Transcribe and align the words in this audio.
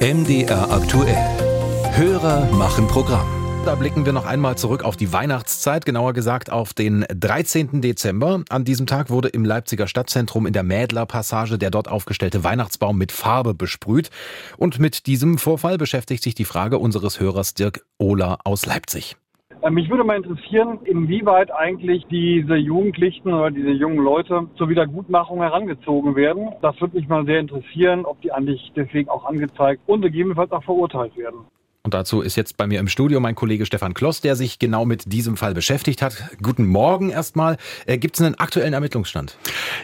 MDR 0.00 0.72
aktuell. 0.72 1.14
Hörer 1.92 2.50
machen 2.52 2.86
Programm. 2.86 3.26
Da 3.66 3.74
blicken 3.74 4.06
wir 4.06 4.14
noch 4.14 4.24
einmal 4.24 4.56
zurück 4.56 4.82
auf 4.82 4.96
die 4.96 5.12
Weihnachtszeit, 5.12 5.84
genauer 5.84 6.14
gesagt 6.14 6.48
auf 6.48 6.72
den 6.72 7.04
13. 7.10 7.82
Dezember. 7.82 8.42
An 8.48 8.64
diesem 8.64 8.86
Tag 8.86 9.10
wurde 9.10 9.28
im 9.28 9.44
Leipziger 9.44 9.86
Stadtzentrum 9.86 10.46
in 10.46 10.54
der 10.54 10.62
Mädler 10.62 11.04
Passage 11.04 11.58
der 11.58 11.70
dort 11.70 11.88
aufgestellte 11.88 12.42
Weihnachtsbaum 12.42 12.96
mit 12.96 13.12
Farbe 13.12 13.52
besprüht. 13.52 14.08
Und 14.56 14.78
mit 14.78 15.04
diesem 15.06 15.36
Vorfall 15.36 15.76
beschäftigt 15.76 16.22
sich 16.22 16.34
die 16.34 16.46
Frage 16.46 16.78
unseres 16.78 17.20
Hörers 17.20 17.52
Dirk 17.52 17.84
Ohler 17.98 18.38
aus 18.44 18.64
Leipzig. 18.64 19.18
Äh, 19.62 19.70
mich 19.70 19.90
würde 19.90 20.04
mal 20.04 20.16
interessieren, 20.16 20.78
inwieweit 20.84 21.52
eigentlich 21.52 22.06
diese 22.10 22.56
Jugendlichen 22.56 23.32
oder 23.32 23.50
diese 23.50 23.70
jungen 23.70 23.98
Leute 23.98 24.48
zur 24.56 24.68
Wiedergutmachung 24.68 25.40
herangezogen 25.42 26.16
werden. 26.16 26.48
Das 26.62 26.80
würde 26.80 26.96
mich 26.96 27.08
mal 27.08 27.26
sehr 27.26 27.40
interessieren, 27.40 28.04
ob 28.04 28.20
die 28.22 28.32
eigentlich 28.32 28.72
deswegen 28.74 29.10
auch 29.10 29.24
angezeigt 29.24 29.82
und 29.86 30.02
gegebenenfalls 30.02 30.50
auch 30.52 30.64
verurteilt 30.64 31.16
werden. 31.16 31.40
Und 31.82 31.94
dazu 31.94 32.20
ist 32.20 32.36
jetzt 32.36 32.58
bei 32.58 32.66
mir 32.66 32.78
im 32.78 32.88
Studio 32.88 33.20
mein 33.20 33.34
Kollege 33.34 33.64
Stefan 33.64 33.94
Kloss, 33.94 34.20
der 34.20 34.36
sich 34.36 34.58
genau 34.58 34.84
mit 34.84 35.12
diesem 35.12 35.38
Fall 35.38 35.54
beschäftigt 35.54 36.02
hat. 36.02 36.30
Guten 36.42 36.66
Morgen 36.66 37.08
erstmal. 37.08 37.56
Äh, 37.86 37.96
Gibt 37.96 38.16
es 38.16 38.22
einen 38.22 38.34
aktuellen 38.34 38.74
Ermittlungsstand? 38.74 39.38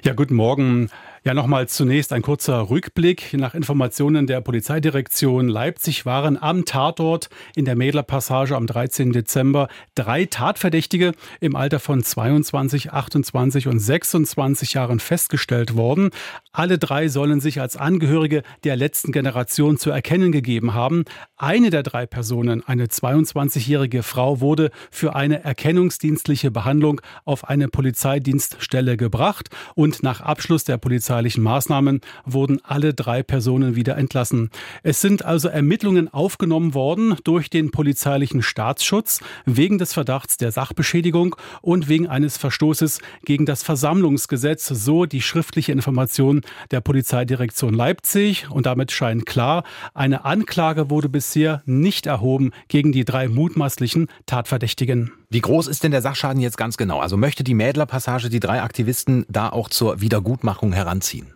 Ja, 0.04 0.12
guten 0.12 0.34
Morgen. 0.34 0.90
Ja, 1.26 1.34
nochmal 1.34 1.66
zunächst 1.66 2.12
ein 2.12 2.22
kurzer 2.22 2.70
Rückblick. 2.70 3.34
Nach 3.34 3.56
Informationen 3.56 4.28
der 4.28 4.40
Polizeidirektion 4.40 5.48
Leipzig 5.48 6.06
waren 6.06 6.40
am 6.40 6.64
Tatort 6.64 7.30
in 7.56 7.64
der 7.64 7.74
Mädlerpassage 7.74 8.54
am 8.54 8.68
13. 8.68 9.10
Dezember 9.10 9.66
drei 9.96 10.26
Tatverdächtige 10.26 11.14
im 11.40 11.56
Alter 11.56 11.80
von 11.80 12.04
22, 12.04 12.92
28 12.92 13.66
und 13.66 13.80
26 13.80 14.74
Jahren 14.74 15.00
festgestellt 15.00 15.74
worden. 15.74 16.10
Alle 16.52 16.78
drei 16.78 17.08
sollen 17.08 17.40
sich 17.40 17.60
als 17.60 17.76
Angehörige 17.76 18.44
der 18.62 18.76
letzten 18.76 19.10
Generation 19.10 19.78
zu 19.78 19.90
erkennen 19.90 20.30
gegeben 20.30 20.74
haben. 20.74 21.06
Eine 21.36 21.70
der 21.70 21.82
drei 21.82 22.06
Personen, 22.06 22.62
eine 22.64 22.86
22-jährige 22.86 24.04
Frau, 24.04 24.40
wurde 24.40 24.70
für 24.92 25.16
eine 25.16 25.42
erkennungsdienstliche 25.42 26.52
Behandlung 26.52 27.00
auf 27.24 27.48
eine 27.48 27.66
Polizeidienststelle 27.66 28.96
gebracht 28.96 29.48
und 29.74 30.04
nach 30.04 30.20
Abschluss 30.20 30.62
der 30.62 30.78
Polizei 30.78 31.15
polizeilichen 31.16 31.44
Maßnahmen 31.44 32.00
wurden 32.26 32.60
alle 32.62 32.92
drei 32.92 33.22
Personen 33.22 33.74
wieder 33.74 33.96
entlassen. 33.96 34.50
Es 34.82 35.00
sind 35.00 35.24
also 35.24 35.48
Ermittlungen 35.48 36.12
aufgenommen 36.12 36.74
worden 36.74 37.16
durch 37.24 37.48
den 37.48 37.70
polizeilichen 37.70 38.42
Staatsschutz 38.42 39.20
wegen 39.46 39.78
des 39.78 39.94
Verdachts 39.94 40.36
der 40.36 40.52
Sachbeschädigung 40.52 41.34
und 41.62 41.88
wegen 41.88 42.06
eines 42.06 42.36
Verstoßes 42.36 43.00
gegen 43.24 43.46
das 43.46 43.62
Versammlungsgesetz, 43.62 44.66
so 44.66 45.06
die 45.06 45.22
schriftliche 45.22 45.72
Information 45.72 46.42
der 46.70 46.82
Polizeidirektion 46.82 47.72
Leipzig. 47.72 48.50
Und 48.50 48.66
damit 48.66 48.92
scheint 48.92 49.24
klar, 49.24 49.64
eine 49.94 50.26
Anklage 50.26 50.90
wurde 50.90 51.08
bisher 51.08 51.62
nicht 51.64 52.04
erhoben 52.04 52.50
gegen 52.68 52.92
die 52.92 53.06
drei 53.06 53.28
mutmaßlichen 53.28 54.08
Tatverdächtigen. 54.26 55.12
Wie 55.28 55.40
groß 55.40 55.66
ist 55.66 55.82
denn 55.82 55.90
der 55.90 56.02
Sachschaden 56.02 56.40
jetzt 56.40 56.56
ganz 56.56 56.76
genau? 56.76 57.00
Also 57.00 57.16
möchte 57.16 57.42
die 57.42 57.54
Mädler-Passage 57.54 58.28
die 58.28 58.38
drei 58.38 58.62
Aktivisten 58.62 59.26
da 59.28 59.48
auch 59.48 59.68
zur 59.68 60.00
Wiedergutmachung 60.00 60.72
heranziehen? 60.96 61.35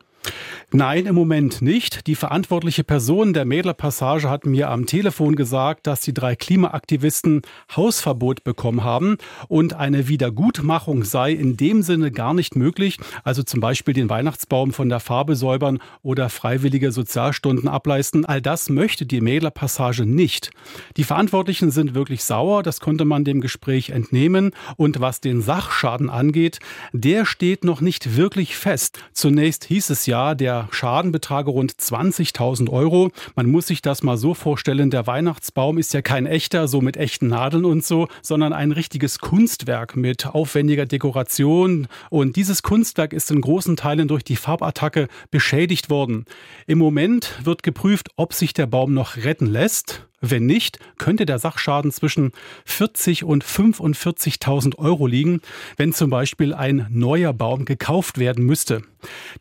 Nein, 0.72 1.06
im 1.06 1.16
Moment 1.16 1.62
nicht. 1.62 2.06
Die 2.06 2.14
verantwortliche 2.14 2.84
Person 2.84 3.32
der 3.32 3.44
Mädlerpassage 3.44 4.30
hat 4.30 4.46
mir 4.46 4.70
am 4.70 4.86
Telefon 4.86 5.34
gesagt, 5.34 5.88
dass 5.88 6.00
die 6.00 6.14
drei 6.14 6.36
Klimaaktivisten 6.36 7.42
Hausverbot 7.74 8.44
bekommen 8.44 8.84
haben 8.84 9.16
und 9.48 9.74
eine 9.74 10.06
Wiedergutmachung 10.06 11.02
sei 11.02 11.32
in 11.32 11.56
dem 11.56 11.82
Sinne 11.82 12.12
gar 12.12 12.34
nicht 12.34 12.54
möglich. 12.54 12.98
Also 13.24 13.42
zum 13.42 13.58
Beispiel 13.58 13.94
den 13.94 14.08
Weihnachtsbaum 14.08 14.72
von 14.72 14.88
der 14.88 15.00
Farbe 15.00 15.34
säubern 15.34 15.80
oder 16.02 16.28
freiwillige 16.28 16.92
Sozialstunden 16.92 17.68
ableisten. 17.68 18.24
All 18.24 18.40
das 18.40 18.68
möchte 18.68 19.06
die 19.06 19.20
Mädlerpassage 19.20 20.06
nicht. 20.06 20.50
Die 20.96 21.04
Verantwortlichen 21.04 21.72
sind 21.72 21.94
wirklich 21.94 22.22
sauer. 22.22 22.62
Das 22.62 22.78
konnte 22.78 23.04
man 23.04 23.24
dem 23.24 23.40
Gespräch 23.40 23.90
entnehmen. 23.90 24.52
Und 24.76 25.00
was 25.00 25.20
den 25.20 25.42
Sachschaden 25.42 26.10
angeht, 26.10 26.60
der 26.92 27.26
steht 27.26 27.64
noch 27.64 27.80
nicht 27.80 28.16
wirklich 28.16 28.56
fest. 28.56 29.00
Zunächst 29.12 29.64
hieß 29.64 29.90
es 29.90 30.06
ja, 30.06 30.09
der 30.10 30.66
Schaden 30.72 31.12
betrage 31.12 31.50
rund 31.50 31.72
20.000 31.72 32.68
Euro. 32.68 33.12
Man 33.36 33.46
muss 33.46 33.68
sich 33.68 33.80
das 33.80 34.02
mal 34.02 34.16
so 34.16 34.34
vorstellen, 34.34 34.90
der 34.90 35.06
Weihnachtsbaum 35.06 35.78
ist 35.78 35.94
ja 35.94 36.02
kein 36.02 36.26
echter, 36.26 36.66
so 36.66 36.80
mit 36.80 36.96
echten 36.96 37.28
Nadeln 37.28 37.64
und 37.64 37.84
so, 37.84 38.08
sondern 38.20 38.52
ein 38.52 38.72
richtiges 38.72 39.20
Kunstwerk 39.20 39.94
mit 39.94 40.26
aufwendiger 40.26 40.84
Dekoration. 40.84 41.86
Und 42.08 42.34
dieses 42.34 42.64
Kunstwerk 42.64 43.12
ist 43.12 43.30
in 43.30 43.40
großen 43.40 43.76
Teilen 43.76 44.08
durch 44.08 44.24
die 44.24 44.34
Farbattacke 44.34 45.06
beschädigt 45.30 45.90
worden. 45.90 46.24
Im 46.66 46.78
Moment 46.78 47.38
wird 47.44 47.62
geprüft, 47.62 48.08
ob 48.16 48.34
sich 48.34 48.52
der 48.52 48.66
Baum 48.66 48.92
noch 48.92 49.16
retten 49.16 49.46
lässt. 49.46 50.09
Wenn 50.20 50.44
nicht, 50.44 50.78
könnte 50.98 51.24
der 51.24 51.38
Sachschaden 51.38 51.90
zwischen 51.90 52.32
40 52.66 53.24
und 53.24 53.42
45.000 53.42 54.76
Euro 54.76 55.06
liegen, 55.06 55.40
wenn 55.78 55.94
zum 55.94 56.10
Beispiel 56.10 56.52
ein 56.52 56.86
neuer 56.90 57.32
Baum 57.32 57.64
gekauft 57.64 58.18
werden 58.18 58.44
müsste. 58.44 58.82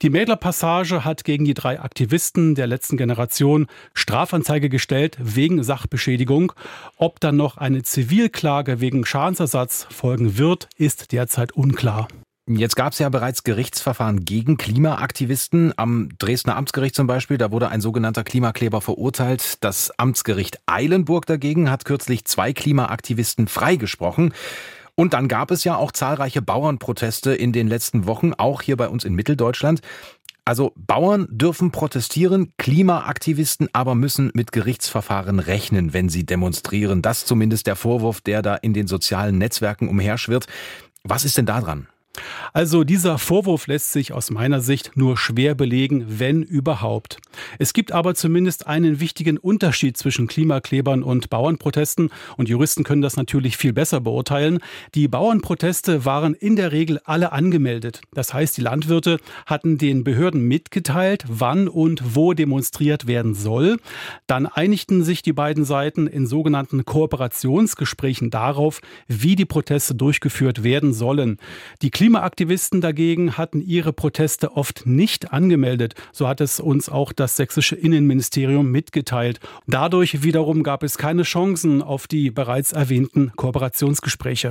Die 0.01 0.09
Mädlerpassage 0.09 1.03
hat 1.03 1.25
gegen 1.25 1.43
die 1.43 1.53
drei 1.53 1.81
Aktivisten 1.81 2.55
der 2.55 2.67
letzten 2.67 2.95
Generation 2.95 3.67
Strafanzeige 3.93 4.69
gestellt 4.69 5.17
wegen 5.19 5.63
Sachbeschädigung. 5.63 6.53
Ob 6.95 7.19
dann 7.19 7.35
noch 7.35 7.57
eine 7.57 7.83
Zivilklage 7.83 8.79
wegen 8.79 9.05
Schadensersatz 9.05 9.85
folgen 9.89 10.37
wird, 10.37 10.69
ist 10.77 11.11
derzeit 11.11 11.51
unklar. 11.51 12.07
Jetzt 12.51 12.75
gab 12.75 12.93
es 12.93 12.99
ja 12.99 13.09
bereits 13.09 13.43
Gerichtsverfahren 13.43 14.25
gegen 14.25 14.57
Klimaaktivisten. 14.57 15.71
Am 15.77 16.09
Dresdner 16.17 16.55
Amtsgericht 16.55 16.95
zum 16.95 17.05
Beispiel, 17.05 17.37
da 17.37 17.51
wurde 17.51 17.69
ein 17.69 17.79
sogenannter 17.79 18.23
Klimakleber 18.23 18.81
verurteilt. 18.81 19.63
Das 19.63 19.91
Amtsgericht 19.99 20.59
Eilenburg 20.65 21.27
dagegen 21.27 21.69
hat 21.69 21.85
kürzlich 21.85 22.25
zwei 22.25 22.51
Klimaaktivisten 22.51 23.47
freigesprochen. 23.47 24.33
Und 24.95 25.13
dann 25.13 25.27
gab 25.27 25.51
es 25.51 25.63
ja 25.63 25.75
auch 25.75 25.91
zahlreiche 25.91 26.41
Bauernproteste 26.41 27.35
in 27.35 27.51
den 27.51 27.67
letzten 27.67 28.07
Wochen, 28.07 28.33
auch 28.33 28.63
hier 28.63 28.77
bei 28.77 28.89
uns 28.89 29.03
in 29.03 29.13
Mitteldeutschland. 29.13 29.81
Also 30.43 30.73
Bauern 30.75 31.27
dürfen 31.29 31.69
protestieren, 31.69 32.53
Klimaaktivisten 32.57 33.69
aber 33.73 33.93
müssen 33.93 34.31
mit 34.33 34.51
Gerichtsverfahren 34.51 35.37
rechnen, 35.37 35.93
wenn 35.93 36.09
sie 36.09 36.25
demonstrieren. 36.25 37.03
Das 37.03 37.25
zumindest 37.25 37.67
der 37.67 37.75
Vorwurf, 37.75 38.21
der 38.21 38.41
da 38.41 38.55
in 38.55 38.73
den 38.73 38.87
sozialen 38.87 39.37
Netzwerken 39.37 39.87
umherschwirrt. 39.87 40.47
Was 41.03 41.25
ist 41.25 41.37
denn 41.37 41.45
da 41.45 41.61
dran? 41.61 41.87
Also 42.53 42.83
dieser 42.83 43.17
Vorwurf 43.17 43.67
lässt 43.67 43.91
sich 43.91 44.13
aus 44.13 44.31
meiner 44.31 44.61
Sicht 44.61 44.91
nur 44.95 45.17
schwer 45.17 45.55
belegen, 45.55 46.05
wenn 46.07 46.43
überhaupt. 46.43 47.17
Es 47.57 47.73
gibt 47.73 47.91
aber 47.91 48.15
zumindest 48.15 48.67
einen 48.67 48.99
wichtigen 48.99 49.37
Unterschied 49.37 49.97
zwischen 49.97 50.27
Klimaklebern 50.27 51.03
und 51.03 51.29
Bauernprotesten 51.29 52.09
und 52.37 52.49
Juristen 52.49 52.83
können 52.83 53.01
das 53.01 53.15
natürlich 53.15 53.57
viel 53.57 53.73
besser 53.73 54.01
beurteilen. 54.01 54.59
Die 54.95 55.07
Bauernproteste 55.07 56.05
waren 56.05 56.33
in 56.33 56.55
der 56.55 56.71
Regel 56.71 56.99
alle 57.05 57.31
angemeldet. 57.31 58.01
Das 58.13 58.33
heißt, 58.33 58.57
die 58.57 58.61
Landwirte 58.61 59.19
hatten 59.45 59.77
den 59.77 60.03
Behörden 60.03 60.41
mitgeteilt, 60.41 61.25
wann 61.27 61.67
und 61.67 62.15
wo 62.15 62.33
demonstriert 62.33 63.07
werden 63.07 63.33
soll. 63.35 63.77
Dann 64.27 64.45
einigten 64.45 65.03
sich 65.03 65.21
die 65.21 65.33
beiden 65.33 65.65
Seiten 65.65 66.07
in 66.07 66.27
sogenannten 66.27 66.85
Kooperationsgesprächen 66.85 68.29
darauf, 68.29 68.81
wie 69.07 69.35
die 69.35 69.45
Proteste 69.45 69.95
durchgeführt 69.95 70.63
werden 70.63 70.93
sollen. 70.93 71.37
Die 71.81 71.91
Klimaaktivisten 72.09 72.81
dagegen 72.81 73.37
hatten 73.37 73.61
ihre 73.61 73.93
Proteste 73.93 74.57
oft 74.57 74.87
nicht 74.87 75.31
angemeldet. 75.31 75.93
So 76.11 76.27
hat 76.27 76.41
es 76.41 76.59
uns 76.59 76.89
auch 76.89 77.13
das 77.13 77.35
sächsische 77.35 77.75
Innenministerium 77.75 78.71
mitgeteilt. 78.71 79.39
Dadurch 79.67 80.23
wiederum 80.23 80.63
gab 80.63 80.81
es 80.81 80.97
keine 80.97 81.21
Chancen 81.21 81.83
auf 81.83 82.07
die 82.07 82.31
bereits 82.31 82.71
erwähnten 82.71 83.31
Kooperationsgespräche. 83.35 84.49